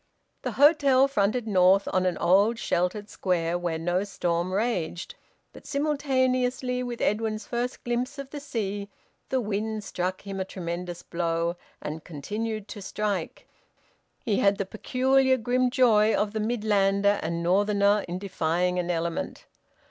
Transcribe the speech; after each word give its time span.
The 0.41 0.53
hotel 0.53 1.07
fronted 1.07 1.47
north 1.47 1.87
on 1.93 2.07
an 2.07 2.17
old 2.17 2.57
sheltered 2.57 3.07
square 3.07 3.55
where 3.55 3.77
no 3.77 4.03
storm 4.03 4.51
raged, 4.51 5.13
but 5.53 5.67
simultaneously 5.67 6.81
with 6.81 7.01
Edwin's 7.01 7.45
first 7.45 7.83
glimpse 7.83 8.17
of 8.17 8.31
the 8.31 8.39
sea 8.39 8.89
the 9.29 9.39
wind 9.39 9.83
struck 9.83 10.21
him 10.21 10.39
a 10.39 10.43
tremendous 10.43 11.03
blow, 11.03 11.55
and 11.83 12.03
continued 12.03 12.67
to 12.69 12.81
strike. 12.81 13.47
He 14.25 14.39
had 14.39 14.57
the 14.57 14.65
peculiar 14.65 15.37
grim 15.37 15.69
joy 15.69 16.15
of 16.15 16.33
the 16.33 16.39
Midlander 16.39 17.19
and 17.21 17.43
Northerner 17.43 18.03
in 18.07 18.17
defying 18.17 18.79
an 18.79 18.89
element. 18.89 19.45